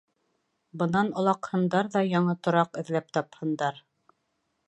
[0.83, 3.77] Бынан олаҡһындар ҙа яңы тораҡ эҙләп тапһындар.